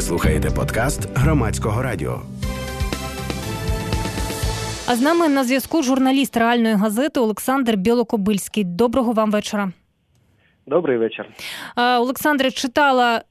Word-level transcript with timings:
Ви 0.00 0.04
слухаєте 0.04 0.50
подкаст 0.50 1.18
громадського 1.18 1.82
радіо. 1.82 2.20
А 4.88 4.96
з 4.96 5.00
нами 5.00 5.28
на 5.28 5.44
зв'язку 5.44 5.82
журналіст 5.82 6.36
реальної 6.36 6.74
газети 6.74 7.20
Олександр 7.20 7.76
Білокобильський. 7.76 8.64
Доброго 8.64 9.12
вам 9.12 9.30
вечора. 9.30 9.72
Добрий 10.66 10.98
вечір. 10.98 11.26
Олександре, 11.76 12.50
читала 12.50 13.22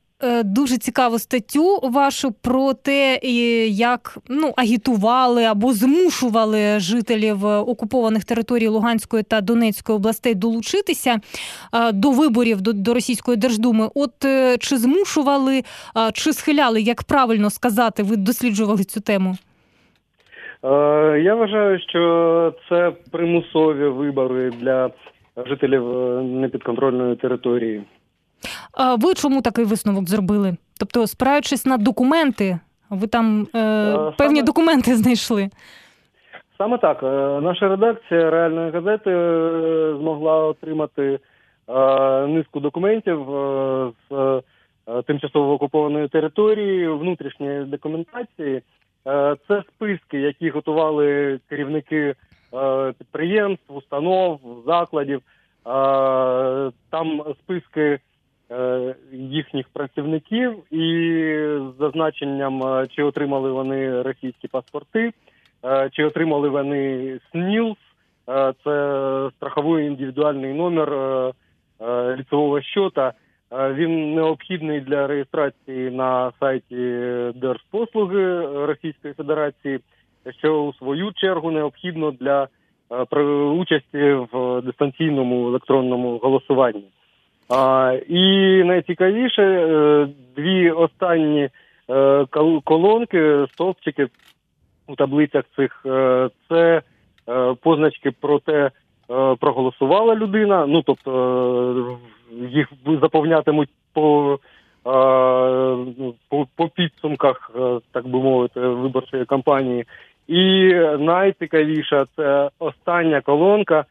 дуже 0.44 0.78
цікаву 0.78 1.20
статтю 1.20 1.80
вашу 1.84 2.32
про 2.32 2.74
те, 2.74 3.20
як 3.68 4.18
ну 4.30 4.54
агітували 4.58 5.44
або 5.44 5.74
змушували 5.74 6.80
жителів 6.80 7.46
окупованих 7.46 8.26
територій 8.26 8.68
Луганської 8.68 9.24
та 9.24 9.42
Донецької 9.42 9.96
областей 9.96 10.36
долучитися 10.36 11.18
е, 11.74 11.92
до 11.92 12.12
виборів 12.12 12.62
до, 12.62 12.74
до 12.74 12.94
Російської 12.94 13.38
Держдуми. 13.38 13.90
От 13.96 14.26
е, 14.26 14.58
чи 14.58 14.78
змушували, 14.78 15.62
чи 16.14 16.34
схиляли, 16.34 16.82
як 16.82 17.04
правильно 17.04 17.50
сказати, 17.50 18.04
ви 18.04 18.18
досліджували 18.18 18.84
цю 18.84 19.02
тему? 19.02 19.36
Я 21.24 21.36
вважаю, 21.36 21.80
що 21.80 22.54
це 22.70 22.92
примусові 23.12 23.88
вибори 23.88 24.52
для 24.60 24.90
жителів 25.48 25.84
непідконтрольної 26.24 27.16
території. 27.16 27.84
А 28.74 28.96
ви 28.96 29.14
чому 29.14 29.42
такий 29.42 29.66
висновок 29.66 30.10
зробили? 30.10 30.58
Тобто, 30.80 31.08
спираючись 31.08 31.66
на 31.66 31.78
документи, 31.78 32.60
ви 32.90 33.08
там 33.08 33.48
е, 33.56 33.60
е 33.60 34.14
певні 34.18 34.42
документи 34.42 34.96
знайшли? 34.96 35.50
Саме 36.58 36.78
так. 36.78 37.04
Е, 37.04 37.42
наша 37.42 37.70
редакція 37.70 38.30
реальної 38.30 38.72
газети 38.72 39.12
е, 39.12 39.96
змогла 40.00 40.46
отримати 40.46 41.20
низку 42.28 42.60
документів 42.60 43.26
з 44.10 44.42
тимчасово 45.08 45.54
окупованої 45.54 46.08
території, 46.08 46.88
внутрішньої 46.88 47.66
документації. 47.66 48.62
Це 49.48 49.64
списки, 49.68 50.20
які 50.20 50.50
готували 50.50 51.40
керівники 51.50 52.16
підприємств, 52.98 53.76
установ, 53.76 54.40
закладів. 54.68 55.22
Там 56.90 57.24
списки 57.44 58.00
їхніх 59.30 59.70
працівників 59.70 60.54
і 60.72 60.86
з 61.58 61.80
зазначенням, 61.80 62.64
е, 62.64 62.88
чи 62.88 63.04
отримали 63.04 63.52
вони 63.52 64.02
російські 64.02 64.48
паспорти, 64.48 65.12
е, 65.66 65.90
чи 65.94 66.04
отримали 66.04 66.50
вони 66.50 67.20
СНІЛС, 67.32 67.78
це 68.64 69.30
страховий 69.38 69.88
індивідуальний 69.88 70.54
номер 70.54 70.90
ліцевого 72.18 72.62
щота. 72.62 73.14
Він 73.52 74.16
необхідний 74.16 74.80
для 74.80 75.08
реєстрації 75.08 75.92
на 75.92 76.32
сайті 76.40 76.76
Держпослуги 77.36 78.42
Російської 78.66 79.14
Федерації, 79.14 79.80
що 80.40 80.64
у 80.64 80.74
свою 80.74 81.12
чергу 81.12 81.52
необхідно 81.52 82.12
для 82.12 82.48
участі 83.54 84.14
в 84.32 84.62
дистанційному 84.62 85.48
електронному 85.48 86.18
голосуванні. 86.18 86.86
А, 87.50 87.94
І 88.10 88.24
найцікавіше 88.64 89.44
е, 89.44 90.08
дві 90.36 90.72
останні 90.72 91.50
е, 91.90 92.26
колонки, 92.64 93.46
стовпчики 93.54 94.08
у 94.88 94.96
таблицях 94.96 95.44
цих 95.56 95.82
е, 95.86 96.30
це 96.50 96.82
позначки 97.62 98.12
про 98.12 98.40
те, 98.40 98.72
проголосувала 99.40 100.16
людина. 100.16 100.66
Ну 100.66 100.82
тобто 100.82 101.98
їх 102.50 102.68
заповнятимуть 103.02 103.70
по 103.94 104.40
по, 106.30 106.48
по 106.56 106.68
підсумках, 106.76 107.52
так 107.92 108.08
би 108.08 108.20
мовити, 108.20 108.60
виборчої 108.60 109.26
кампанії. 109.26 109.86
І 110.28 110.74
найцікавіша 111.00 112.06
це 112.16 112.50
остання 112.60 113.22
колонка, 113.22 113.86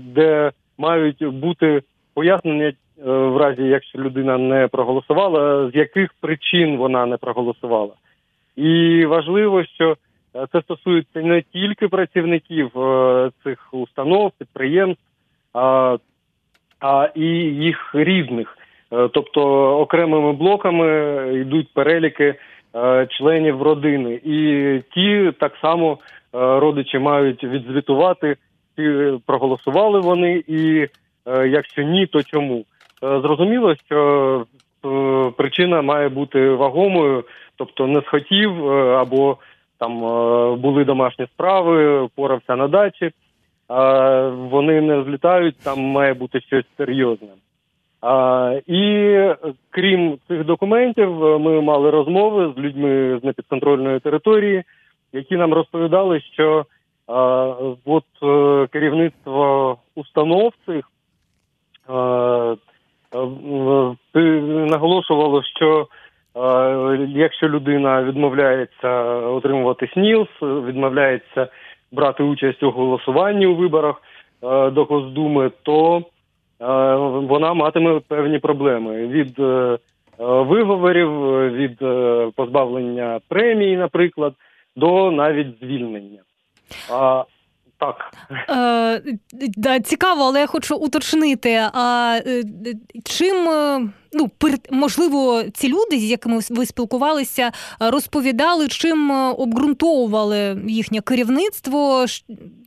де 0.00 0.52
мають 0.78 1.26
бути 1.26 1.82
пояснення 2.14 2.66
е, 2.66 2.74
в 3.04 3.36
разі, 3.36 3.62
якщо 3.62 3.98
людина 3.98 4.38
не 4.38 4.68
проголосувала, 4.68 5.70
з 5.70 5.74
яких 5.74 6.12
причин 6.20 6.76
вона 6.76 7.06
не 7.06 7.16
проголосувала. 7.16 7.92
І 8.56 9.04
важливо, 9.06 9.64
що 9.64 9.96
е, 10.36 10.46
це 10.52 10.62
стосується 10.62 11.22
не 11.22 11.42
тільки 11.42 11.88
працівників 11.88 12.78
е, 12.80 13.30
цих 13.44 13.74
установ, 13.74 14.32
підприємств, 14.38 15.04
а, 15.54 15.96
а 16.80 17.08
і 17.14 17.26
їх 17.26 17.90
різних. 17.94 18.58
Тобто 19.12 19.42
окремими 19.78 20.32
блоками 20.32 20.86
йдуть 21.40 21.74
переліки 21.74 22.34
членів 23.08 23.62
родини, 23.62 24.20
і 24.24 24.80
ті 24.94 25.32
так 25.40 25.52
само 25.60 25.98
родичі 26.32 26.98
мають 26.98 27.44
відзвітувати, 27.44 28.36
чи 28.76 29.14
проголосували 29.26 30.00
вони 30.00 30.44
і 30.46 30.88
якщо 31.26 31.82
ні, 31.82 32.06
то 32.06 32.22
чому? 32.22 32.64
Е, 33.04 33.20
зрозуміло, 33.20 33.74
що 33.86 34.46
е, 34.84 35.32
причина 35.36 35.82
має 35.82 36.08
бути 36.08 36.50
вагомою, 36.50 37.24
тобто 37.56 37.86
не 37.86 38.00
схотів 38.02 38.68
або 38.72 39.36
там 39.78 40.00
були 40.60 40.84
домашні 40.84 41.26
справи, 41.26 42.08
порався 42.14 42.56
на 42.56 42.68
дачі, 42.68 43.10
а 43.68 44.20
вони 44.28 44.80
не 44.80 45.02
злітають, 45.02 45.56
там 45.64 45.80
має 45.80 46.14
бути 46.14 46.40
щось 46.40 46.64
серйозне. 46.76 47.28
А, 48.00 48.60
І 48.66 49.16
крім 49.70 50.18
цих 50.28 50.44
документів, 50.44 51.12
ми 51.20 51.60
мали 51.60 51.90
розмови 51.90 52.52
з 52.56 52.58
людьми 52.58 53.18
з 53.22 53.24
непідконтрольної 53.24 54.00
території, 54.00 54.62
які 55.12 55.36
нам 55.36 55.54
розповідали, 55.54 56.20
що 56.20 56.66
а, 57.06 57.14
от 57.84 58.04
керівництво 58.70 59.76
установ 59.94 60.52
цих 60.66 60.84
Е, 60.84 60.84
е, 60.84 61.01
наголошувало, 64.70 65.42
що 65.42 65.86
е, 66.36 67.08
якщо 67.08 67.48
людина 67.48 68.02
відмовляється 68.02 69.02
отримувати 69.04 69.90
СНІЛС, 69.94 70.28
відмовляється 70.42 71.48
брати 71.92 72.22
участь 72.22 72.62
у 72.62 72.70
голосуванні 72.70 73.46
у 73.46 73.56
виборах 73.56 74.02
до 74.72 74.84
Госдуми, 74.84 75.50
то 75.62 76.02
вона 77.28 77.54
матиме 77.54 78.00
певні 78.08 78.38
проблеми 78.38 79.06
від 79.06 79.38
виговорів, 80.18 81.10
від 81.52 81.78
позбавлення 82.34 83.20
премії, 83.28 83.76
наприклад, 83.76 84.34
до 84.76 85.10
навіть 85.10 85.58
звільнення. 85.60 86.20
Так. 87.82 88.12
Е, 88.50 89.02
да, 89.56 89.80
Цікаво, 89.80 90.22
але 90.24 90.40
я 90.40 90.46
хочу 90.46 90.76
уточнити. 90.76 91.60
А 91.74 92.16
е, 92.26 92.42
чим 93.04 93.48
е, 93.48 93.80
ну 94.12 94.30
можливо 94.70 95.42
ці 95.54 95.68
люди, 95.68 95.96
з 95.98 96.10
якими 96.10 96.40
ви 96.50 96.66
спілкувалися, 96.66 97.50
розповідали, 97.80 98.68
чим 98.68 99.10
обґрунтовували 99.38 100.62
їхнє 100.66 101.00
керівництво? 101.00 102.04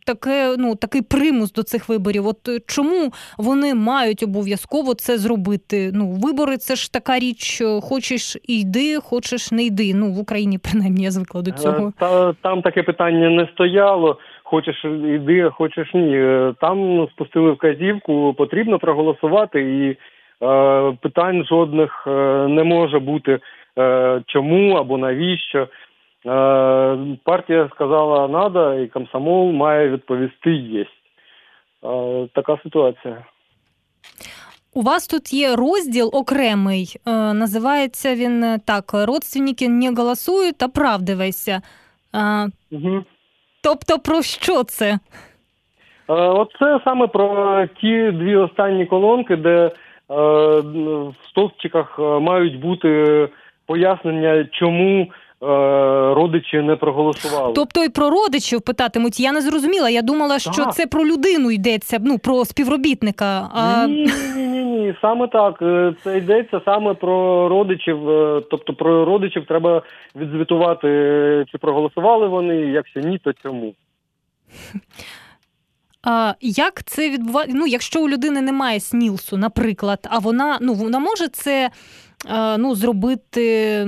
Таке, 0.06 0.56
ну 0.58 0.76
такий 0.76 1.02
примус 1.02 1.52
до 1.52 1.64
цих 1.64 1.90
виборів. 1.90 2.28
От 2.28 2.50
чому 2.68 3.12
вони 3.38 3.76
мають 3.76 4.24
обов'язково 4.24 4.94
це 4.94 5.18
зробити? 5.18 5.92
Ну, 5.94 6.12
вибори 6.12 6.58
це 6.58 6.76
ж 6.76 6.94
така 6.94 7.20
річ, 7.20 7.62
хочеш 7.82 8.38
йди, 8.44 8.96
хочеш 8.96 9.52
не 9.52 9.64
йди. 9.64 9.94
Ну 9.96 10.12
в 10.12 10.20
Україні 10.20 10.58
принаймні 10.58 11.04
я 11.04 11.12
звикла 11.12 11.42
до 11.42 11.52
цього. 11.52 11.94
Та 12.00 12.34
там 12.34 12.62
таке 12.62 12.84
питання 12.84 13.30
не 13.30 13.50
стояло 13.54 14.18
хочеш 14.46 14.86
іди, 14.86 15.50
хочеш 15.50 15.94
ні. 15.94 16.18
Е, 16.18 16.54
там 16.62 17.08
спустили 17.12 17.52
вказівку, 17.52 18.34
потрібно 18.38 18.80
проголосувати, 18.80 19.62
і 19.62 19.90
е, 20.46 20.98
питань 21.02 21.46
жодних 21.46 22.04
е, 22.08 22.12
не 22.48 22.64
може 22.64 23.00
бути 23.00 23.40
е, 23.78 24.22
чому 24.28 24.74
або 24.74 24.98
навіщо. 24.98 25.60
Е, 25.60 25.68
партія 27.24 27.70
сказала 27.76 28.28
надо, 28.28 28.74
і 28.74 28.88
комсомол 28.88 29.52
має 29.52 29.90
відповісти 29.90 30.52
єсть. 30.52 30.90
Е, 31.84 32.28
така 32.34 32.58
ситуація. 32.64 33.26
У 34.74 34.82
вас 34.82 35.08
тут 35.08 35.34
є 35.34 35.56
розділ 35.56 36.10
окремий, 36.14 36.96
називається 37.34 38.16
він 38.16 38.60
так: 38.66 38.84
родственники 38.94 39.70
не 39.70 39.90
голосують, 39.90 40.64
оправдывайся. 40.64 41.62
Угу. 42.72 43.04
Тобто 43.66 44.00
про 44.00 44.22
що 44.22 44.64
це? 44.64 44.86
Е, 44.86 45.00
оце 46.14 46.80
саме 46.84 47.08
про 47.08 47.68
ті 47.82 48.12
дві 48.12 48.36
останні 48.36 48.86
колонки, 48.86 49.36
де 49.36 49.50
е, 49.50 49.72
в 50.10 51.14
стовпчиках 51.30 51.96
е, 52.00 52.02
мають 52.02 52.60
бути 52.60 53.30
пояснення, 53.66 54.48
чому. 54.52 55.08
Родичі 56.16 56.58
не 56.58 56.76
проголосували. 56.76 57.54
Тобто 57.56 57.84
і 57.84 57.90
про 57.90 58.10
родичів 58.10 58.62
питатимуть. 58.62 59.20
Я 59.20 59.32
не 59.32 59.42
зрозуміла. 59.42 59.90
Я 59.90 60.02
думала, 60.02 60.40
що 60.40 60.62
ага. 60.62 60.72
це 60.72 60.88
про 60.88 61.06
людину 61.06 61.52
йдеться, 61.52 61.98
ну 62.02 62.18
про 62.18 62.46
співробітника. 62.46 63.50
А... 63.54 63.88
Ні, 63.88 64.12
ні, 64.36 64.48
ні, 64.48 64.64
саме 65.02 65.28
так. 65.28 65.62
Е, 65.62 65.94
Це 66.04 66.18
йдеться 66.18 66.62
саме 66.66 66.94
про 66.94 67.50
родичів. 67.50 68.10
е, 68.10 68.42
Тобто 68.52 68.74
про 68.74 69.06
родичів 69.06 69.46
треба 69.48 69.82
відзвітувати, 70.16 70.88
чи 71.52 71.58
проголосували 71.58 72.28
вони. 72.28 72.56
Якщо 72.56 73.00
ні, 73.00 73.18
то 73.18 73.34
чому. 73.34 73.74
А 76.04 76.34
як 76.42 76.84
це 76.84 77.10
відбувається? 77.10 77.58
Ну, 77.58 77.68
якщо 77.68 78.04
у 78.04 78.10
людини 78.10 78.42
немає 78.42 78.80
снілсу, 78.80 79.38
наприклад, 79.38 80.08
а 80.12 80.20
вона 80.20 80.58
ну 80.62 80.74
вона 80.74 81.00
може 81.00 81.28
це 81.28 81.70
ну, 82.58 82.76
зробити 82.76 83.88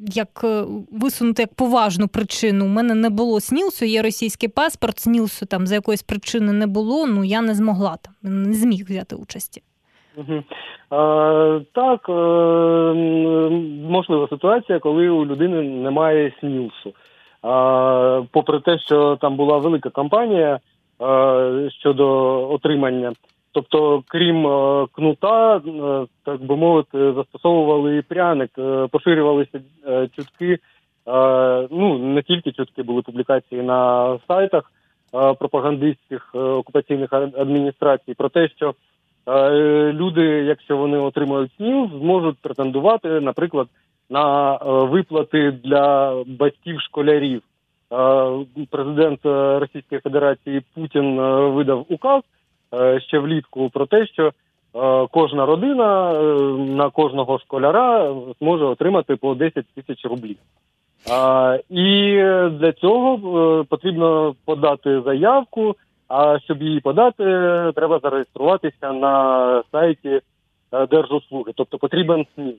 як 0.00 0.40
е, 0.44 0.64
висунути 0.90 1.42
як 1.42 1.54
поважну 1.54 2.08
причину. 2.08 2.64
У 2.64 2.68
мене 2.68 2.94
не 2.94 3.10
було 3.10 3.40
снілсу, 3.40 3.84
є 3.84 4.02
російський 4.02 4.48
паспорт, 4.48 4.98
снілсу 4.98 5.46
там 5.46 5.66
за 5.66 5.74
якоїсь 5.74 6.02
причини 6.02 6.52
не 6.52 6.66
було. 6.66 7.06
Ну 7.06 7.24
я 7.24 7.40
не 7.42 7.54
змогла 7.54 7.96
там, 8.02 8.14
не 8.22 8.54
зміг 8.54 8.84
взяти 8.88 9.16
участі. 9.16 9.62
Так, 11.72 12.08
е, 12.08 12.12
можлива 13.88 14.28
ситуація, 14.28 14.78
коли 14.78 15.08
у 15.08 15.26
людини 15.26 15.62
немає 15.62 16.32
снілсу. 16.40 16.92
Попри 18.30 18.60
те, 18.60 18.78
що 18.78 19.16
там 19.20 19.36
була 19.36 19.58
велика 19.58 19.90
кампанія 19.90 20.58
е, 21.02 21.70
щодо 21.70 22.06
отримання. 22.50 23.12
Тобто, 23.52 24.02
крім 24.08 24.46
е, 24.46 24.86
кнута, 24.92 25.60
так 26.24 26.42
би 26.42 26.56
мовити, 26.56 27.12
застосовували 27.12 27.96
і 27.96 28.02
пряник, 28.02 28.50
поширювалися 28.90 29.60
чутки. 30.16 30.58
Ну, 31.70 31.98
не 31.98 32.22
тільки 32.22 32.52
чутки, 32.52 32.82
були 32.82 33.02
публікації 33.02 33.62
на 33.62 34.18
сайтах 34.28 34.72
пропагандистських 35.12 36.34
окупаційних 36.34 37.12
адміністрацій 37.12 38.14
про 38.14 38.28
те, 38.28 38.48
що 38.48 38.74
люди, 39.92 40.22
якщо 40.22 40.76
вони 40.76 40.98
отримають 40.98 41.50
СНІЛ, 41.56 41.90
зможуть 42.00 42.38
претендувати, 42.38 43.08
наприклад, 43.08 43.68
на 44.10 44.54
е, 44.54 44.58
виплати 44.64 45.50
для 45.64 46.16
батьків 46.26 46.80
школярів. 46.80 47.42
Е, 47.92 48.66
Президент 48.70 49.26
е, 49.26 49.58
Російської 49.58 50.00
Федерації 50.00 50.62
Путін 50.74 51.20
е, 51.20 51.48
видав 51.48 51.86
указ 51.88 52.22
е, 52.74 53.00
ще 53.00 53.18
влітку 53.18 53.70
про 53.70 53.86
те, 53.86 54.06
що 54.06 54.26
е, 54.26 54.32
кожна 55.10 55.46
родина 55.46 56.12
е, 56.12 56.16
на 56.58 56.90
кожного 56.90 57.38
школяра 57.38 58.14
зможе 58.40 58.64
отримати 58.64 59.16
по 59.16 59.34
10 59.34 59.66
тисяч 59.74 60.04
рублів. 60.04 60.36
І 61.70 62.12
для 62.50 62.72
цього 62.72 63.14
е, 63.60 63.64
потрібно 63.68 64.34
подати 64.44 65.00
заявку. 65.00 65.76
А 66.08 66.38
щоб 66.38 66.62
її 66.62 66.80
подати, 66.80 67.24
треба 67.74 67.98
зареєструватися 68.02 68.92
на 68.92 69.62
сайті 69.72 70.20
е, 70.72 70.86
Держуслуги, 70.86 71.52
тобто 71.56 71.78
потрібен 71.78 72.26
СНІЛ. 72.34 72.56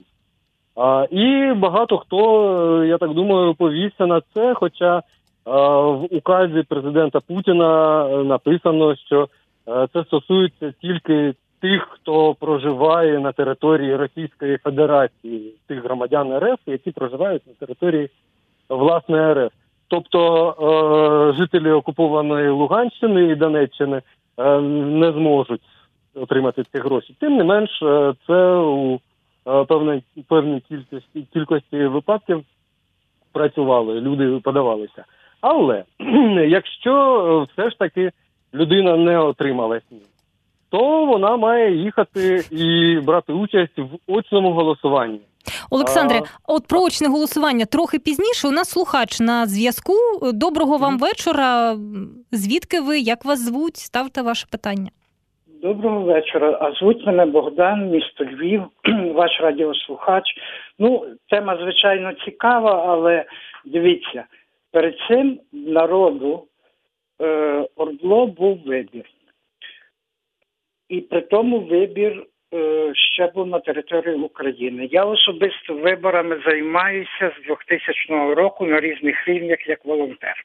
А, 0.75 1.05
І 1.11 1.53
багато 1.53 1.97
хто, 1.97 2.81
е, 2.81 2.87
я 2.87 2.97
так 2.97 3.13
думаю, 3.13 3.53
повівся 3.53 4.05
на 4.05 4.21
це. 4.33 4.53
Хоча 4.53 4.97
е, 4.97 5.01
в 5.83 6.15
указі 6.15 6.63
президента 6.63 7.19
Путіна 7.19 8.07
написано, 8.23 8.95
що 8.95 9.29
це 9.93 10.03
стосується 10.03 10.73
тільки 10.81 11.33
тих, 11.61 11.87
хто 11.91 12.33
проживає 12.33 13.19
на 13.19 13.31
території 13.31 13.95
Російської 13.95 14.57
Федерації, 14.57 15.53
тих 15.67 15.83
громадян 15.83 16.39
РФ, 16.39 16.59
які 16.65 16.91
проживають 16.91 17.47
на 17.47 17.53
території 17.53 18.09
власне 18.69 19.33
РФ. 19.33 19.53
Тобто 19.89 20.19
е, 21.31 21.37
жителі 21.37 21.71
окупованої 21.71 22.49
Луганщини 22.49 23.23
і 23.23 23.35
Донеччини 23.35 24.01
е, 24.37 24.59
не 24.61 25.11
зможуть 25.11 25.61
отримати 26.15 26.63
ці 26.63 26.79
гроші. 26.79 27.15
Тим 27.19 27.35
не 27.37 27.43
менш, 27.43 27.81
е, 27.81 28.13
це 28.27 28.55
у 28.55 28.99
певній 29.67 30.03
певній 30.27 30.61
кількості 30.69 31.27
кількості 31.33 31.85
випадків 31.85 32.43
працювало, 33.33 33.95
люди 33.95 34.39
подавалися. 34.43 35.05
Але 35.41 35.83
якщо 36.47 37.47
все 37.53 37.69
ж 37.69 37.79
таки 37.79 38.11
людина 38.53 38.97
не 38.97 39.19
отримала 39.19 39.81
СНІ, 39.89 40.01
то 40.69 41.05
вона 41.05 41.37
має 41.37 41.75
їхати 41.75 42.43
і 42.51 42.99
брати 42.99 43.33
участь 43.33 43.77
в 43.77 43.97
очному 44.07 44.53
голосуванні. 44.53 45.19
Олександре, 45.69 46.17
А- 46.17 46.53
от 46.53 46.67
про 46.67 46.81
очне 46.81 47.07
голосування 47.07 47.65
трохи 47.65 47.99
пізніше. 47.99 48.47
У 48.47 48.51
нас 48.51 48.69
слухач 48.69 49.19
на 49.19 49.45
зв'язку. 49.45 49.93
Доброго 50.33 50.77
вам 50.77 50.99
вечора. 50.99 51.77
Звідки 52.31 52.79
ви? 52.81 52.99
Як 52.99 53.25
вас 53.25 53.39
звуть? 53.39 53.77
Ставте 53.77 54.21
ваше 54.21 54.47
питання. 54.51 54.89
Доброго 55.61 56.01
вечора. 56.01 56.57
А 56.61 56.71
звуть 56.71 57.05
мене 57.05 57.25
Богдан, 57.25 57.89
місто 57.89 58.25
Львів, 58.25 58.63
ваш 59.13 59.41
радіослухач. 59.41 60.23
Ну, 60.79 61.05
тема 61.29 61.57
звичайно 61.61 62.13
цікава, 62.25 62.85
але 62.87 63.25
дивіться, 63.65 64.23
перед 64.71 64.95
цим 65.07 65.39
народу 65.53 66.43
е, 67.21 67.67
Ордло 67.75 68.27
був 68.27 68.59
вибір. 68.65 69.05
І 70.89 71.01
при 71.01 71.21
тому 71.21 71.59
вибір 71.59 72.25
ще 72.93 73.27
був 73.27 73.47
на 73.47 73.59
території 73.59 74.15
України. 74.15 74.87
Я 74.91 75.05
особисто 75.05 75.73
виборами 75.73 76.41
займаюся 76.45 77.31
з 77.39 77.47
2000 77.47 78.33
року 78.33 78.65
на 78.65 78.79
різних 78.79 79.27
рівнях 79.27 79.67
як 79.67 79.85
волонтер. 79.85 80.35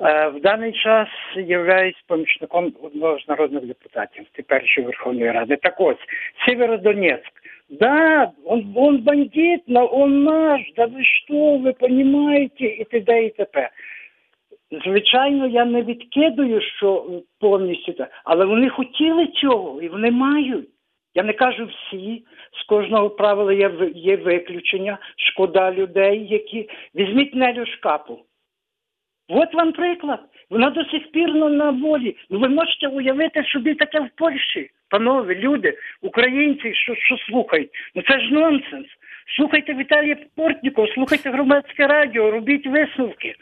Е, 0.00 0.28
В 0.28 0.40
даний 0.40 0.72
час 0.72 1.08
являюсь 1.36 2.04
помічником 2.06 2.72
одного 2.82 3.18
з 3.18 3.28
народних 3.28 3.66
депутатів 3.66 4.24
теперішньої 4.32 4.86
Верховної 4.86 5.30
Ради. 5.30 5.56
Так 5.56 5.80
ось, 5.80 5.96
Северодонецк. 6.46 7.32
Да, 7.70 8.32
он, 8.44 8.72
он 8.76 9.02
бандит, 9.02 9.62
но 9.66 9.86
он 9.86 10.24
наш, 10.24 10.60
да 10.76 10.86
ви 10.86 11.04
що, 11.04 11.56
ви 11.56 11.74
розумієте, 11.80 12.64
і 12.64 12.84
т.д. 12.84 13.24
і 13.24 13.30
т.п. 13.30 13.70
Звичайно, 14.84 15.46
я 15.46 15.64
не 15.64 15.82
відкидаю, 15.82 16.60
що 16.60 17.06
повністю 17.40 18.06
але 18.24 18.44
вони 18.44 18.68
хотіли 18.68 19.26
цього, 19.26 19.82
і 19.82 19.88
вони 19.88 20.10
мають. 20.10 20.68
Я 21.18 21.24
не 21.24 21.32
кажу 21.32 21.66
всі, 21.66 22.24
з 22.60 22.66
кожного 22.66 23.10
правила 23.10 23.52
є, 23.52 23.70
є 23.94 24.16
виключення, 24.16 24.98
шкода 25.16 25.72
людей, 25.72 26.26
які. 26.26 26.70
Візьміть 26.94 27.34
Нелю 27.34 27.66
Шкапу. 27.66 28.18
От 29.28 29.54
вам 29.54 29.72
приклад. 29.72 30.20
Вона 30.50 30.70
до 30.70 30.84
сих 30.84 31.10
пір 31.10 31.34
на 31.34 31.70
волі. 31.70 32.16
Ну 32.30 32.38
ви 32.38 32.48
можете 32.48 32.88
уявити 32.88 33.44
собі 33.44 33.74
таке 33.74 34.00
в 34.00 34.08
Польщі. 34.16 34.70
Панове, 34.88 35.34
люди, 35.34 35.78
українці, 36.02 36.74
що, 36.74 36.94
що 36.94 37.16
слухають. 37.16 37.70
Ну 37.94 38.02
це 38.02 38.20
ж 38.20 38.34
нонсенс. 38.34 38.86
Слухайте 39.36 39.74
Віталія 39.74 40.16
Портнікова, 40.36 40.88
слухайте 40.94 41.30
громадське 41.30 41.86
радіо, 41.86 42.30
робіть 42.30 42.66
висновки. 42.66 43.34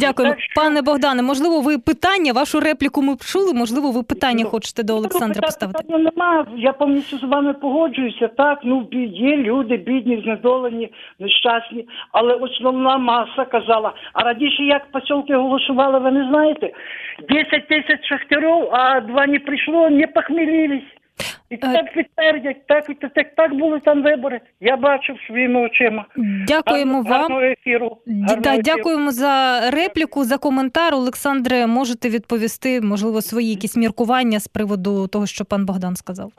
Так 0.00 0.20
що- 0.40 0.60
пане 0.62 0.82
Богдане. 0.82 1.22
Можливо, 1.22 1.60
ви 1.60 1.78
питання, 1.78 2.32
вашу 2.32 2.60
репліку 2.60 3.02
ми 3.02 3.16
чули. 3.16 3.52
Можливо, 3.54 3.90
ви 3.90 4.02
питання 4.02 4.44
Ну, 4.44 4.50
хочете 4.50 4.82
до 4.82 4.96
Олександра 4.96 5.40
Ну, 5.42 5.46
поставити. 5.46 5.78
питання 5.82 6.10
нема. 6.16 6.46
Я 6.56 6.72
повністю 6.72 7.18
з 7.18 7.22
вами 7.22 7.52
погоджуюся. 7.54 8.28
Так, 8.28 8.58
ну 8.64 8.88
є 9.12 9.36
люди, 9.36 9.76
бідні, 9.76 10.20
знедолені, 10.24 10.92
нещасні. 11.18 11.88
Але 12.12 12.34
основна 12.34 12.98
маса 12.98 13.44
казала, 13.44 13.92
а 14.12 14.22
раніше 14.22 14.62
як 14.62 14.90
посілки 14.90 15.34
голосували, 15.36 15.98
ви 15.98 16.10
не 16.10 16.28
знаєте? 16.28 16.72
10 17.28 17.68
тисяч 17.68 18.00
шахтерів, 18.08 18.68
а 18.72 19.00
два 19.00 19.26
не 19.26 19.38
прийшло, 19.38 19.90
не 19.90 20.06
похмелились. 20.06 20.82
І 21.50 21.54
Е. 21.54 21.58
так 21.58 21.92
підтвердять, 21.94 22.66
так, 22.66 22.90
і 22.90 22.94
так, 22.94 23.34
так 23.36 23.54
були 23.54 23.80
там 23.80 24.02
вибори. 24.02 24.40
Я 24.60 24.76
бачив 24.76 25.16
своїми 25.26 25.60
очима. 25.60 26.04
Дякуємо 26.48 26.92
Гарно- 26.98 27.10
вам. 27.10 27.20
гарного 27.22 27.40
ефіру. 27.42 27.96
Да, 28.06 28.34
ефіру. 28.34 28.62
дякуємо 28.64 29.10
за 29.10 29.60
репліку, 29.70 30.24
за 30.24 30.38
коментар. 30.38 30.94
Олександре, 30.94 31.66
можете 31.66 32.08
відповісти, 32.08 32.80
можливо, 32.80 33.20
свої 33.20 33.50
якісь 33.50 33.76
міркування 33.76 34.40
з 34.40 34.48
приводу 34.48 35.06
того, 35.06 35.26
що 35.26 35.44
пан 35.44 35.66
Богдан 35.66 35.96
сказав. 35.96 36.32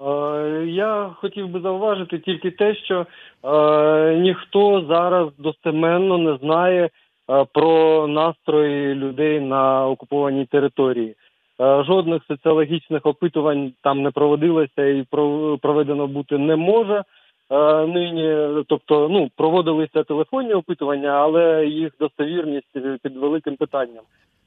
Е, 0.00 0.64
Я 0.66 1.10
хотів 1.16 1.48
би 1.48 1.60
зауважити 1.60 2.18
тільки 2.18 2.50
те, 2.50 2.74
що 2.74 3.06
е, 3.44 4.16
ніхто 4.18 4.86
зараз 4.88 5.28
достеменно 5.38 6.18
не 6.18 6.36
знає 6.36 6.84
е, 7.30 7.44
про 7.54 8.06
настрої 8.06 8.94
людей 8.94 9.40
на 9.40 9.86
окупованій 9.86 10.46
території. 10.46 11.14
Е, 11.60 11.84
жодних 11.84 12.22
соціологічних 12.28 13.06
опитувань 13.06 13.72
там 13.82 14.02
не 14.02 14.10
проводилося 14.10 14.86
і 14.86 15.02
про- 15.10 15.58
проведено 15.58 16.06
бути 16.06 16.38
не 16.38 16.56
може. 16.56 17.04
Е, 17.50 17.86
нині, 17.86 18.62
тобто, 18.68 19.08
ну 19.10 19.30
проводилися 19.36 20.02
телефонні 20.02 20.52
опитування, 20.54 21.08
але 21.08 21.66
їх 21.66 21.92
достовірність 22.00 23.00
під 23.02 23.16
великим 23.16 23.56
питанням. 23.56 24.04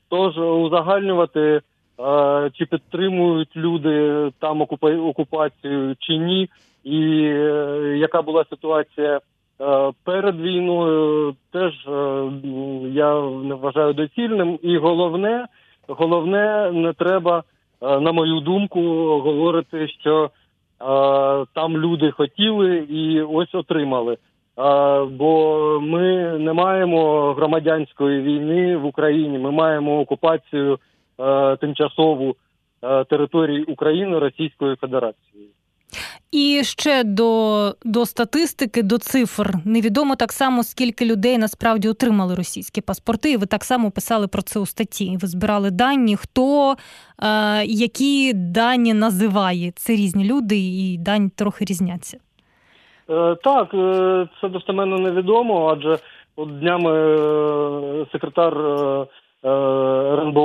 Тож 0.10 0.38
узагальнювати 0.38 1.62
е, 2.00 2.50
чи 2.54 2.66
підтримують 2.66 3.56
люди 3.58 4.30
там 4.40 4.62
окупа- 4.62 5.08
окупацію 5.08 5.96
чи 6.00 6.18
ні, 6.18 6.50
і 6.84 6.98
яка 7.98 8.22
була 8.22 8.46
ситуація 8.50 9.20
перед 10.04 10.42
війною, 10.42 11.36
теж 11.54 11.74
я 12.96 13.22
не 13.22 13.56
вважаю 13.56 13.94
доцільним. 13.94 14.60
І 14.62 14.78
головне, 14.78 15.46
головне, 15.98 16.72
не 16.72 16.94
треба, 16.94 17.44
е, 17.82 18.00
на 18.00 18.12
мою 18.12 18.40
думку, 18.40 18.82
говорити, 19.20 19.88
що 19.88 20.32
Там 21.54 21.78
люди 21.78 22.12
хотіли 22.12 22.78
і 22.78 23.22
ось 23.22 23.56
отримали. 23.56 24.18
Бо 25.12 25.80
ми 25.82 26.38
не 26.40 26.54
маємо 26.54 27.34
громадянської 27.34 28.22
війни 28.22 28.78
в 28.78 28.86
Україні. 28.86 29.40
Ми 29.40 29.52
маємо 29.52 30.00
окупацію 30.00 30.80
тимчасову 31.60 32.36
території 33.10 33.64
України 33.64 34.20
Російською 34.20 34.76
Федерацією. 34.76 35.50
І 36.32 36.64
ще 36.64 37.04
до 37.04 37.72
до 37.86 38.06
статистики, 38.06 38.84
до 38.84 38.98
цифр 38.98 39.54
невідомо 39.66 40.16
так 40.16 40.32
само, 40.32 40.64
скільки 40.64 41.06
людей 41.06 41.38
насправді 41.38 41.90
отримали 41.90 42.36
російські 42.36 42.82
паспорти. 42.82 43.38
Ви 43.38 43.46
так 43.46 43.64
само 43.64 43.92
писали 43.92 44.28
про 44.28 44.42
це 44.42 44.60
у 44.60 44.66
статті. 44.66 45.18
Ви 45.22 45.28
збирали 45.28 45.72
дані, 45.72 46.16
хто 46.16 46.72
е, 46.72 46.76
які 47.66 48.34
дані 48.34 48.94
називає. 48.94 49.72
Це 49.76 49.94
різні 49.94 50.26
люди, 50.26 50.58
і 50.58 50.98
дані 50.98 51.30
трохи 51.36 51.66
різняться. 51.66 52.18
Е, 53.10 53.36
так, 53.44 53.74
е, 53.74 54.28
це 54.42 54.50
достеменно 54.50 54.98
невідомо, 54.98 55.70
адже 55.78 55.98
от 56.36 56.60
днями 56.60 56.92
е, 56.92 58.06
секретар 58.12 58.58
е, 58.58 59.06
РНБО 59.44 60.42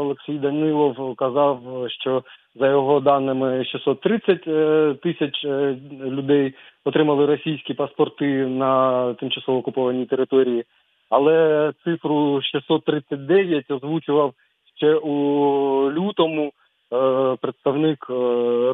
Олексій 0.00 0.38
Данилов 0.38 1.16
казав, 1.16 1.60
що 1.88 2.22
за 2.58 2.68
його 2.68 3.00
даними, 3.00 3.64
630 3.64 4.48
е, 4.48 4.94
тисяч 5.02 5.44
е, 5.44 5.76
людей 6.04 6.54
отримали 6.84 7.26
російські 7.26 7.74
паспорти 7.74 8.46
на 8.46 9.14
тимчасово 9.14 9.58
окупованій 9.58 10.06
території, 10.06 10.64
але 11.10 11.72
цифру 11.84 12.42
639 12.42 13.70
озвучував 13.70 14.32
ще 14.76 14.94
у 14.94 15.12
лютому 15.92 16.52
е, 16.92 17.36
представник 17.40 18.06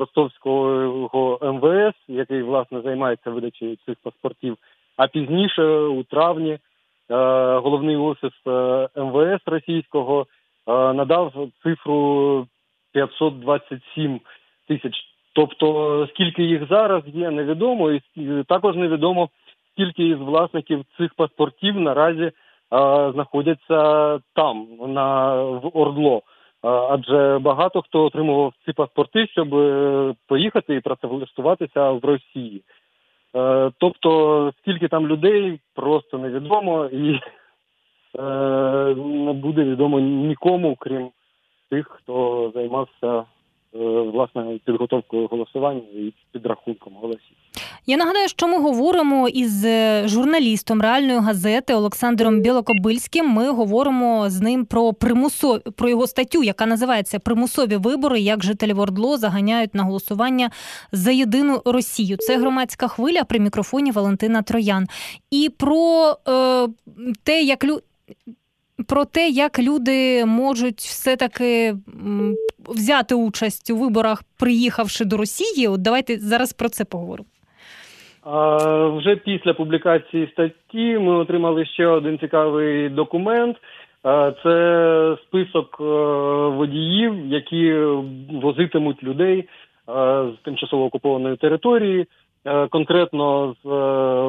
Ростовського 0.00 1.38
МВС, 1.42 1.98
який 2.08 2.42
власне 2.42 2.80
займається 2.80 3.30
видачею 3.30 3.76
цих 3.86 3.96
паспортів. 4.02 4.56
А 4.96 5.06
пізніше, 5.06 5.62
у 5.72 6.02
травні, 6.02 6.58
головний 7.62 7.96
офіс 7.96 8.32
МВС 8.96 9.40
російського 9.46 10.26
надав 10.66 11.32
цифру 11.62 12.46
527 12.92 14.20
тисяч. 14.68 14.94
Тобто, 15.34 16.06
скільки 16.10 16.42
їх 16.42 16.68
зараз 16.68 17.02
є, 17.06 17.30
невідомо, 17.30 17.90
і 17.90 18.00
також 18.48 18.76
невідомо, 18.76 19.28
скільки 19.72 20.08
із 20.08 20.18
власників 20.18 20.84
цих 20.98 21.14
паспортів 21.14 21.80
наразі 21.80 22.32
знаходяться 23.14 24.18
там, 24.34 24.66
на 24.88 25.34
в 25.42 25.70
Ордло. 25.78 26.22
Адже 26.62 27.38
багато 27.38 27.82
хто 27.82 28.04
отримував 28.04 28.52
ці 28.64 28.72
паспорти, 28.72 29.26
щоб 29.26 29.54
е, 29.54 30.14
поїхати 30.28 30.74
і 30.74 30.80
працевлаштуватися 30.80 31.90
в 31.90 32.04
Росії. 32.04 32.62
Е, 33.36 33.70
тобто, 33.78 34.52
скільки 34.58 34.88
там 34.88 35.06
людей, 35.06 35.60
просто 35.74 36.18
невідомо 36.18 36.84
і 36.84 37.20
е, 38.18 38.22
не 38.96 39.32
буде 39.32 39.64
відомо 39.64 40.00
нікому, 40.00 40.76
крім 40.80 41.10
тих, 41.70 41.88
хто 41.88 42.50
займався 42.54 43.24
власне 44.12 44.58
підготовкою 44.64 45.26
голосування 45.26 45.82
і 45.94 46.12
підрахунком 46.32 46.92
голосів. 47.00 47.36
Я 47.86 47.96
нагадаю, 47.96 48.28
що 48.28 48.48
ми 48.48 48.58
говоримо 48.58 49.28
із 49.28 49.64
е, 49.64 50.02
журналістом 50.08 50.82
реальної 50.82 51.18
газети 51.18 51.74
Олександром 51.74 52.40
Білокобильським. 52.40 53.26
Ми 53.26 53.50
говоримо 53.50 54.30
з 54.30 54.40
ним 54.40 54.64
про 54.64 54.92
примусові 54.92 55.60
про 55.76 55.88
його 55.88 56.06
статтю, 56.06 56.42
яка 56.42 56.66
називається 56.66 57.18
Примусові 57.18 57.76
вибори, 57.76 58.20
як 58.20 58.42
жителі 58.42 58.72
Вордло 58.72 59.16
заганяють 59.16 59.74
на 59.74 59.82
голосування 59.82 60.50
за 60.92 61.10
єдину 61.10 61.62
Росію. 61.64 62.16
Це 62.16 62.38
громадська 62.38 62.88
хвиля 62.88 63.24
при 63.24 63.38
мікрофоні 63.38 63.90
Валентина 63.90 64.42
Троян. 64.42 64.86
І 65.30 65.50
про 65.58 66.16
е, 66.28 66.68
те, 67.22 67.42
як 67.42 67.64
лю 67.64 67.80
про 68.88 69.04
те, 69.04 69.28
як 69.28 69.58
люди 69.58 70.24
можуть 70.26 70.78
все-таки 70.78 71.74
взяти 72.68 73.14
участь 73.14 73.70
у 73.70 73.76
виборах, 73.76 74.22
приїхавши 74.38 75.04
до 75.04 75.16
Росії. 75.16 75.68
От 75.68 75.82
давайте 75.82 76.18
зараз 76.18 76.52
про 76.52 76.68
це 76.68 76.84
поговоримо. 76.84 77.28
А, 78.24 78.86
Вже 78.86 79.16
після 79.16 79.54
публікації 79.54 80.28
статті 80.32 80.98
ми 80.98 81.14
отримали 81.16 81.66
ще 81.66 81.86
один 81.86 82.18
цікавий 82.18 82.88
документ. 82.88 83.56
Це 84.42 85.16
список 85.22 85.76
е, 85.80 85.84
водіїв, 86.56 87.26
які 87.26 87.74
возитимуть 88.42 89.02
людей 89.02 89.38
е, 89.38 89.44
з 90.32 90.44
тимчасово 90.44 90.84
окупованої 90.84 91.36
території, 91.36 92.06
е, 92.44 92.66
конкретно 92.66 93.54
з 93.64 93.68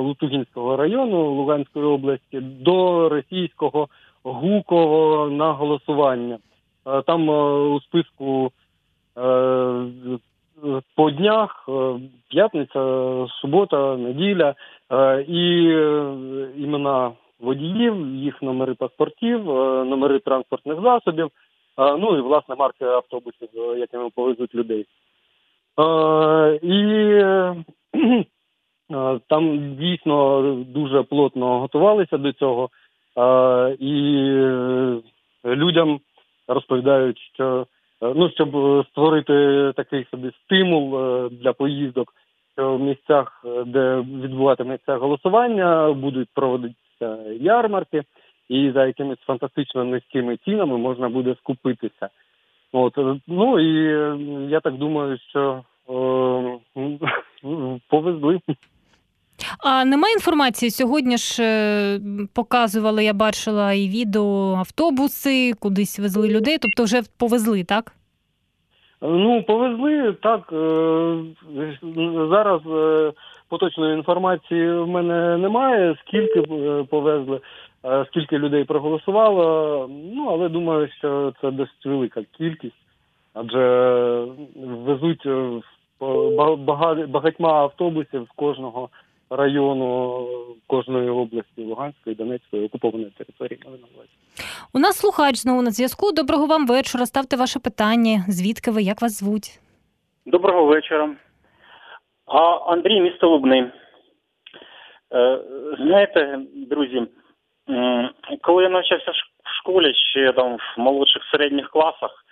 Лутугінського 0.08 0.78
району 0.78 1.34
Луганської 1.34 1.86
області 1.86 2.40
до 2.42 3.10
російського 3.10 3.88
Гуково 4.24 5.30
на 5.30 5.54
голосування. 5.54 6.40
Е, 6.88 7.02
там 7.02 7.30
е, 7.30 7.34
у 7.68 7.82
списку 7.82 8.52
е, 9.18 9.86
по 10.96 11.12
днях 11.12 11.70
п'ятниця, 12.30 12.80
субота, 13.42 13.98
неділя 13.98 14.56
і 15.28 15.64
імена 16.64 17.12
водіїв, 17.40 18.08
їх 18.16 18.42
номери 18.42 18.74
паспортів, 18.74 19.46
номери 19.86 20.20
транспортних 20.20 20.82
засобів, 20.82 21.30
ну 21.78 22.18
і 22.18 22.22
власне 22.22 22.56
марки 22.56 22.86
автобусів, 22.86 23.50
якими 23.78 24.10
повезуть 24.10 24.56
людей. 24.56 24.86
І 26.62 26.74
там 29.30 29.76
дійсно 29.76 30.42
дуже 30.68 31.04
плотно 31.04 31.60
готувалися 31.60 32.18
до 32.18 32.34
цього 32.34 32.70
і 33.80 34.16
е, 35.46 35.56
людям 35.56 36.00
розповідають, 36.48 37.20
що 37.34 37.68
е, 38.02 38.14
ну 38.16 38.30
щоб 38.30 38.50
створити 38.92 39.34
такий 39.76 40.06
собі 40.12 40.32
стимул 40.44 40.98
е, 40.98 41.30
для 41.30 41.54
поїздок, 41.54 42.14
що 42.54 42.76
в 42.76 42.80
місцях, 42.80 43.46
де 43.66 43.96
відбуватиметься 44.00 44.96
голосування, 44.96 45.94
будуть 45.94 46.30
проводитися 46.34 47.18
ярмарки, 47.40 48.04
і 48.50 48.72
за 48.72 48.86
якимись 48.86 49.20
фантастично 49.20 49.84
низькими 49.84 50.38
цінами 50.38 50.78
можна 50.78 51.10
буде 51.10 51.36
скупитися. 51.40 52.10
От 52.72 52.98
ну 53.28 53.60
і 53.60 53.74
я 54.52 54.60
так 54.60 54.74
думаю, 54.74 55.18
що 55.30 55.64
повезли. 57.90 58.40
А 59.60 59.86
немає 59.86 60.14
інформації 60.14 60.72
сьогодні 60.72 61.18
ж 61.18 61.44
е, 61.44 62.00
показували, 62.34 63.04
я 63.04 63.14
бачила 63.14 63.74
і 63.74 63.90
відео 63.90 64.56
автобуси, 64.58 65.54
кудись 65.60 66.00
везли 66.00 66.30
людей, 66.30 66.58
тобто 66.62 66.84
вже 66.84 67.02
повезли, 67.20 67.64
так? 67.64 67.94
Ну, 69.02 69.44
повезли 69.44 70.14
так. 70.14 70.54
Е, 70.54 71.24
зараз 72.30 72.62
е, 72.68 73.12
поточної 73.50 73.94
інформації 73.98 74.74
в 74.74 74.88
мене 74.88 75.38
немає, 75.38 75.96
скільки 76.06 76.42
повезли, 76.90 77.40
скільки 78.08 78.38
людей 78.38 78.64
проголосувало. 78.64 79.90
Ну, 80.14 80.28
але 80.32 80.50
думаю, 80.50 80.90
що 80.98 81.34
це 81.42 81.52
досить 81.52 81.86
велика 81.86 82.22
кількість, 82.38 82.76
адже 83.34 84.26
везуть 84.86 85.28
багатьма 87.08 87.50
автобусів 87.50 88.28
з 88.32 88.36
кожного 88.36 88.90
району 89.30 90.28
кожної 90.68 91.10
області 91.10 91.62
Луганської, 91.62 92.16
Донецької 92.16 92.66
окупованої 92.66 93.12
території. 93.18 93.60
У 94.74 94.80
нас 94.80 94.98
слухач 94.98 95.36
знову 95.36 95.62
на 95.62 95.72
зв'язку. 95.72 96.12
Доброго 96.12 96.46
вам 96.46 96.68
вечора. 96.68 97.06
Ставте 97.06 97.36
ваше 97.36 97.60
питання. 97.60 98.26
Звідки 98.28 98.72
ви? 98.72 98.82
Як 98.82 99.02
вас 99.02 99.20
звуть? 99.20 99.60
Доброго 100.26 100.66
вечора. 100.66 101.16
А 102.26 102.42
Андрій 102.74 103.02
місто 103.02 103.30
Лубний. 103.30 103.64
Е, 105.14 105.40
знаєте, 105.80 106.40
друзі, 106.56 107.08
коли 108.42 108.64
я 108.64 108.70
навчався 108.70 109.12
в 109.12 109.60
школі 109.60 109.94
ще 109.94 110.34
там 110.34 110.58
в 110.58 110.80
молодших 110.80 111.24
середніх 111.32 111.70
класах, 111.70 112.26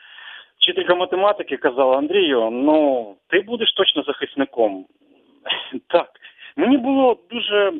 вчителька 0.57 0.95
математики 0.95 1.57
казала 1.57 1.97
Андрію, 1.97 2.49
ну 2.51 3.15
ти 3.27 3.41
будеш 3.41 3.73
точно 3.73 4.03
захисником. 4.03 4.85
Так, 5.87 6.09
Мені 6.55 6.77
було 6.77 7.17
дуже 7.29 7.73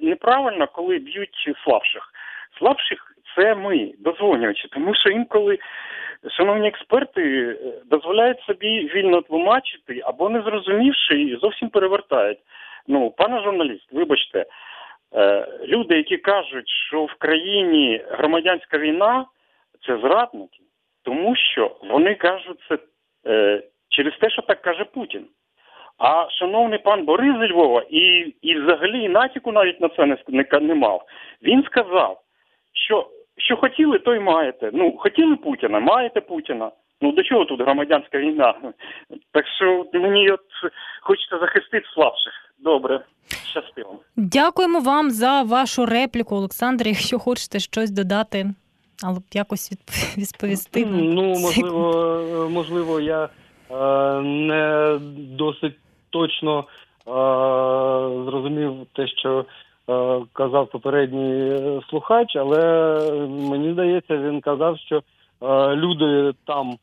неправильно, 0.00 0.66
коли 0.66 0.98
б'ють 0.98 1.56
слабших. 1.64 2.12
Слабших 2.58 3.16
це 3.36 3.54
ми, 3.54 3.92
дозвонювачі, 3.98 4.68
тому 4.68 4.94
що 4.94 5.10
інколи 5.10 5.58
шановні 6.30 6.68
експерти 6.68 7.22
е, 7.22 7.72
дозволяють 7.84 8.40
собі 8.40 8.90
вільно 8.94 9.20
тлумачити 9.22 10.00
або 10.04 10.28
не 10.28 10.42
зрозумівши 10.42 11.22
і 11.22 11.36
зовсім 11.36 11.68
перевертають. 11.68 12.38
Ну, 12.86 13.10
пане 13.10 13.42
журналіст, 13.42 13.92
вибачте, 13.92 14.46
е, 15.14 15.48
люди, 15.66 15.96
які 15.96 16.16
кажуть, 16.16 16.68
що 16.88 17.04
в 17.04 17.14
країні 17.14 18.04
громадянська 18.10 18.78
війна 18.78 19.26
це 19.86 19.98
зрадники, 19.98 20.60
тому 21.02 21.36
що 21.36 21.76
вони 21.82 22.14
кажуть 22.14 22.58
це 22.68 22.78
е, 23.26 23.62
через 23.88 24.14
те, 24.20 24.30
що 24.30 24.42
так 24.42 24.62
каже 24.62 24.84
Путін. 24.84 25.26
А 25.98 26.30
шановний 26.30 26.78
пан 26.78 27.04
Борис 27.04 27.36
зі 27.40 27.52
Львова 27.52 27.82
і, 27.90 28.34
і 28.42 28.58
взагалі 28.58 29.04
і 29.04 29.08
натяку 29.08 29.52
навіть 29.52 29.80
на 29.80 29.88
це 29.88 30.06
не, 30.06 30.16
не, 30.28 30.60
не 30.60 30.74
мав. 30.74 31.02
Він 31.42 31.62
сказав, 31.62 32.20
що, 32.72 33.08
що 33.36 33.56
хотіли, 33.56 33.98
то 33.98 34.14
й 34.14 34.20
маєте. 34.20 34.70
Ну, 34.72 34.96
хотіли 34.98 35.36
Путіна, 35.36 35.80
маєте 35.80 36.20
Путіна. 36.20 36.70
Ну 37.00 37.12
до 37.12 37.22
чого 37.22 37.44
тут 37.44 37.60
громадянська 37.60 38.18
війна? 38.18 38.54
Так 39.32 39.44
що 39.56 39.86
мені 39.92 40.30
от 40.30 40.40
хочеться 41.00 41.38
захистити 41.38 41.86
слабших. 41.94 42.32
Добре, 42.58 43.00
щастиво. 43.50 43.98
Дякуємо 44.16 44.80
вам 44.80 45.10
за 45.10 45.42
вашу 45.42 45.86
репліку, 45.86 46.36
Олександр. 46.36 46.86
Якщо 46.86 47.18
хочете 47.18 47.58
щось 47.58 47.90
додати, 47.90 48.46
але 49.04 49.18
якось 49.32 49.72
відповісти. 50.18 50.86
Ну 50.86 51.22
можливо, 51.22 52.48
можливо, 52.50 53.00
я 53.00 53.28
е, 53.70 54.20
не 54.20 54.98
досить 55.38 55.74
точно 56.16 56.58
е, 56.58 56.64
зрозумів 58.24 58.72
те, 58.92 59.08
що 59.08 59.44
е, 59.88 60.20
казав 60.32 60.70
попередній 60.70 61.80
слухач, 61.90 62.36
але 62.36 62.60
мені 63.28 63.72
здається, 63.72 64.16
він 64.16 64.40
казав, 64.40 64.78
що 64.78 64.96
е, 65.42 65.76
люди 65.76 66.32
там. 66.46 66.76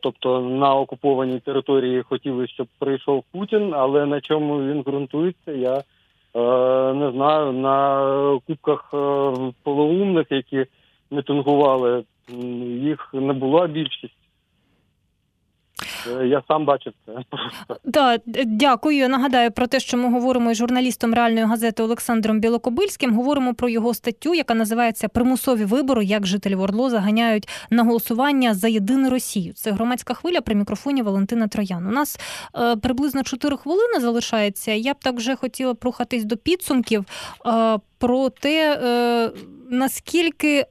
Тобто 0.00 0.40
на 0.40 0.74
окупованій 0.74 1.40
території 1.40 2.02
хотіли, 2.02 2.48
щоб 2.48 2.66
прийшов 2.78 3.24
Путін, 3.32 3.74
але 3.74 4.06
на 4.06 4.20
чому 4.20 4.60
він 4.60 4.82
ґрунтується, 4.82 5.52
я 5.52 5.76
е, 5.76 6.94
не 6.94 7.10
знаю. 7.10 7.52
На 7.52 8.40
кубках 8.46 8.90
е, 8.94 9.32
полоумних, 9.62 10.26
які 10.30 10.66
мітингували, 11.10 12.04
їх 12.80 13.10
не 13.14 13.32
була 13.32 13.66
більшість. 13.66 14.21
Е, 16.06 16.26
я 16.26 16.42
сам 16.48 16.64
бачив 16.64 16.92
це. 17.06 17.12
Да, 17.84 18.18
дякую. 18.46 19.08
Нагадаю 19.08 19.50
про 19.50 19.66
те, 19.66 19.80
що 19.80 19.96
ми 19.96 20.10
говоримо 20.10 20.50
із 20.50 20.56
журналістом 20.56 21.14
реальної 21.14 21.46
газети 21.46 21.82
Олександром 21.82 22.40
Білокобильським. 22.40 23.14
Говоримо 23.14 23.54
про 23.54 23.68
його 23.68 23.94
статтю, 23.94 24.34
яка 24.34 24.54
називається 24.54 25.08
Примусові 25.08 25.64
вибори, 25.64 26.04
як 26.04 26.26
жителі 26.26 26.54
Ордло 26.54 26.90
заганяють 26.90 27.48
на 27.70 27.82
голосування 27.82 28.54
за 28.54 28.68
єдину 28.68 29.10
Росію. 29.10 29.52
Це 29.52 29.70
громадська 29.70 30.14
хвиля 30.14 30.40
при 30.40 30.54
мікрофоні 30.54 31.02
Валентина 31.02 31.48
Троян. 31.48 31.86
У 31.86 31.90
нас 31.90 32.20
е, 32.56 32.76
приблизно 32.76 33.22
4 33.22 33.56
хвилини 33.56 34.00
залишається. 34.00 34.72
Я 34.72 34.94
б 34.94 34.96
так 35.00 35.14
вже 35.14 35.36
хотіла 35.36 35.74
прохатись 35.74 36.24
до 36.24 36.36
підсумків 36.36 37.04
е, 37.46 37.78
про 37.98 38.30
те, 38.30 38.78
наскільки. 39.70 40.66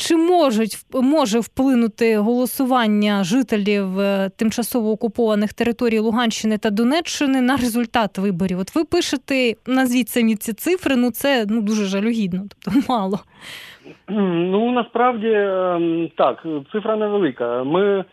Чи 0.00 0.16
можуть 0.16 0.74
може 0.94 1.38
вплинути 1.40 2.18
голосування 2.18 3.24
жителів 3.24 4.00
е, 4.00 4.30
тимчасово 4.38 4.90
окупованих 4.90 5.52
територій 5.52 5.98
Луганщини 5.98 6.58
та 6.58 6.70
Донеччини 6.70 7.40
на 7.40 7.56
результат 7.56 8.18
виборів? 8.18 8.58
От 8.58 8.76
ви 8.76 8.84
пишете, 8.84 9.54
назвіть 9.66 10.08
самі 10.08 10.34
ці 10.36 10.52
цифри, 10.52 10.96
ну 10.96 11.10
це 11.10 11.46
ну 11.48 11.62
дуже 11.62 11.84
жалюгідно, 11.84 12.40
тобто 12.50 12.80
мало. 12.92 13.18
Ну 14.52 14.72
насправді 14.72 15.32
ем, 15.32 16.08
так, 16.16 16.46
цифра 16.72 16.96
невелика. 16.96 17.64
Ми 17.64 17.84
е, 17.98 18.04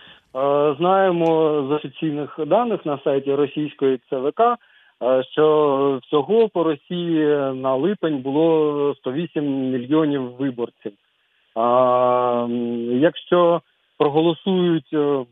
знаємо 0.77 1.25
з 1.69 1.71
офіційних 1.71 2.39
даних 2.47 2.85
на 2.85 2.99
сайті 3.03 3.35
російської 3.35 3.99
ЦВК, 4.09 4.41
е, 4.41 5.23
що 5.31 5.99
всього 6.03 6.49
по 6.49 6.63
Росії 6.63 7.25
на 7.53 7.75
липень 7.75 8.17
було 8.17 8.95
108 8.97 9.71
мільйонів 9.71 10.21
виборців. 10.39 10.91
А, 11.57 12.47
Якщо 12.91 13.61
проголосують, 13.97 14.93
е, 14.93 15.25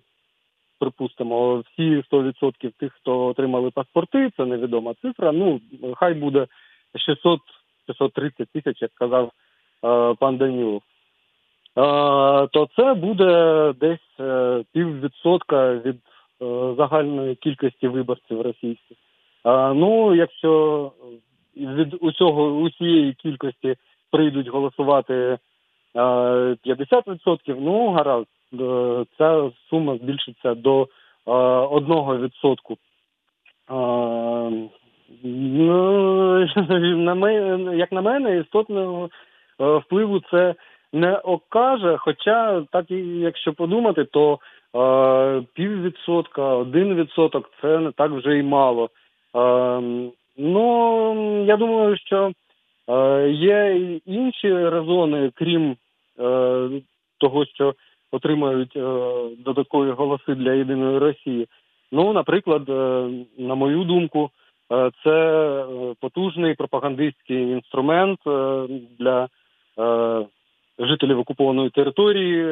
припустимо, 0.79 1.57
всі 1.57 2.03
100% 2.11 2.71
тих, 2.79 2.93
хто 2.93 3.25
отримали 3.25 3.71
паспорти, 3.71 4.31
це 4.37 4.45
невідома 4.45 4.93
цифра. 5.01 5.31
Ну 5.31 5.61
хай 5.95 6.13
буде 6.13 6.47
600 6.95 7.39
630 7.87 8.49
тисяч, 8.49 8.81
як 8.81 8.91
казав 8.93 9.31
е, 9.83 10.13
пан 10.19 10.37
Данілов. 10.37 10.81
Е, 10.81 11.81
то 12.47 12.67
це 12.75 12.93
буде 12.93 13.73
десь 13.79 14.27
піввідсотка 14.73 15.73
від 15.73 15.95
загальної 16.77 17.35
кількості 17.35 17.87
виборців 17.87 18.41
російських. 18.41 18.97
Ну, 19.45 20.15
якщо 20.15 20.91
від 21.57 21.95
усього 21.99 22.47
усієї 22.47 23.13
кількості 23.13 23.75
прийдуть 24.11 24.47
голосувати 24.47 25.37
50%, 25.95 27.55
ну 27.59 27.91
гаразд, 27.91 28.27
е, 28.53 29.05
ця 29.17 29.51
сума 29.69 29.97
збільшиться 29.97 30.55
до 30.55 30.87
1%. 31.25 32.77
Е, 33.69 34.69
ну, 35.23 36.39
як 37.75 37.91
на 37.91 38.01
мене, 38.01 38.37
істотного 38.37 39.09
е, 39.61 39.77
впливу 39.77 40.21
це 40.31 40.55
не 40.93 41.17
окаже. 41.17 41.97
Хоча, 41.97 42.61
так 42.71 42.91
і 42.91 42.95
якщо 43.05 43.53
подумати, 43.53 44.05
то 44.05 44.39
піввідсотка, 45.53 46.43
один 46.43 46.95
відсоток 46.95 47.51
це 47.61 47.79
не 47.79 47.91
так 47.91 48.11
вже 48.11 48.37
й 48.37 48.43
мало. 48.43 48.89
Ну 50.37 51.45
я 51.47 51.57
думаю, 51.57 51.97
що 51.97 52.31
є 53.27 53.79
інші 54.05 54.53
резони, 54.53 55.31
крім 55.35 55.75
Е, 55.84 55.84
того, 57.17 57.45
що 57.45 57.75
отримають 58.11 58.75
е, 58.75 58.81
додаткові 59.37 59.91
голоси 59.91 60.35
для 60.35 60.53
єдиної 60.53 60.97
Росії. 60.97 61.47
Ну, 61.91 62.13
наприклад, 62.13 62.69
е, 62.69 63.09
на 63.37 63.55
мою 63.55 63.83
думку, 63.83 64.29
це 65.03 65.65
потужний 65.99 66.53
пропагандистський 66.53 67.41
інструмент 67.41 68.19
для 68.99 69.27
жителів 70.79 71.19
окупованої 71.19 71.69
території, 71.69 72.45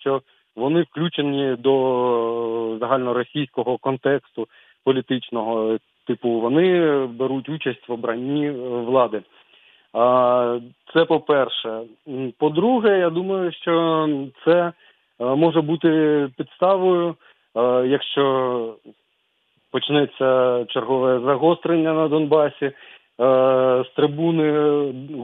що 0.00 0.22
вони 0.56 0.82
включені 0.82 1.56
до 1.58 2.76
загальноросійського 2.80 3.78
контексту 3.78 4.48
політичного 4.84 5.78
типу. 6.06 6.28
Вони 6.28 7.06
беруть 7.06 7.48
участь 7.48 7.88
в 7.88 7.92
обранні 7.92 8.50
влади. 8.50 9.22
Це 10.94 11.04
по-перше. 11.08 11.80
По-друге, 12.38 12.98
я 12.98 13.10
думаю, 13.10 13.52
що 13.52 14.08
це 14.44 14.52
е, 14.52 14.72
може 15.24 15.60
бути 15.60 16.28
підставою, 16.36 17.14
е, 17.56 17.86
якщо 17.86 18.74
почнеться 19.70 20.64
чергове 20.68 21.20
загострення 21.20 21.92
на 21.92 22.08
Донбасі 22.08 22.64
е, 22.64 22.72
з 23.84 23.86
трибуни 23.96 24.52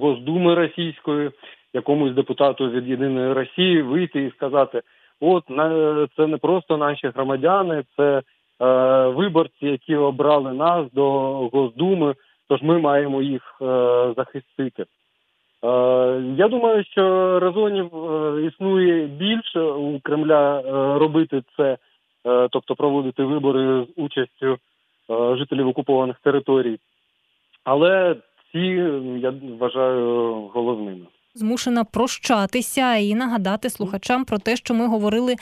Госдуми 0.00 0.54
Російської, 0.54 1.30
якомусь 1.72 2.12
депутату 2.12 2.70
від 2.70 2.88
єдиної 2.88 3.32
Росії 3.32 3.82
вийти 3.82 4.22
і 4.22 4.30
сказати: 4.30 4.82
от 5.20 5.44
це 6.16 6.26
не 6.26 6.36
просто 6.36 6.76
наші 6.76 7.08
громадяни, 7.08 7.84
це 7.96 8.22
виборці, 9.08 9.66
які 9.66 9.96
обрали 9.96 10.52
нас 10.52 10.92
до 10.92 11.10
Госдуми. 11.52 12.14
Тож 12.48 12.62
ми 12.62 12.78
маємо 12.78 13.22
їх 13.22 13.42
е, 13.62 13.66
захистити. 14.16 14.82
Е, 14.82 14.86
я 16.36 16.48
думаю, 16.48 16.84
що 16.84 17.38
резонів 17.40 18.12
е, 18.12 18.46
існує 18.46 19.06
більше 19.06 19.60
у 19.60 20.00
Кремля 20.00 20.62
робити 20.98 21.42
це, 21.56 21.78
тобто 22.50 22.74
проводити 22.74 23.24
вибори 23.24 23.84
з 23.84 24.00
участю 24.00 24.58
жителів 25.36 25.68
окупованих 25.68 26.20
територій. 26.20 26.78
Але 27.64 28.16
ці 28.52 28.58
я 29.18 29.34
вважаю 29.58 30.34
головними 30.54 31.06
змушена 31.34 31.84
прощатися 31.84 32.94
і 32.94 33.14
нагадати 33.14 33.70
слухачам 33.70 34.24
про 34.24 34.38
те, 34.38 34.56
що 34.56 34.74
ми 34.74 34.86
говорили 34.86 35.36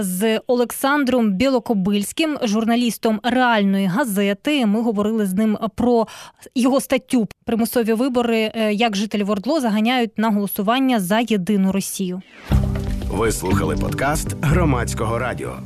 з 0.00 0.38
Олександром 0.46 1.32
Білокобильським, 1.32 2.38
журналістом 2.42 3.20
реальної 3.22 3.86
газети. 3.86 4.66
Ми 4.66 4.82
говорили 4.82 5.26
з 5.26 5.34
ним 5.34 5.58
про 5.74 6.06
його 6.54 6.80
статтю 6.80 7.28
примусові 7.44 7.92
вибори, 7.92 8.52
е, 8.54 8.72
як 8.72 8.96
жителі 8.96 9.22
Вордло 9.22 9.60
заганяють 9.60 10.18
на 10.18 10.30
голосування 10.30 11.00
за 11.00 11.20
єдину 11.20 11.72
Росію. 11.72 12.22
Ви 13.12 13.32
слухали 13.32 13.76
подкаст 13.76 14.36
громадського 14.42 15.18
радіо. 15.18 15.58